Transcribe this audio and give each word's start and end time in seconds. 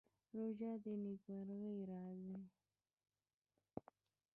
روژه 0.35 0.71
د 0.83 0.85
نېکمرغۍ 1.03 1.77
راز 1.89 2.19
دی. 2.31 2.43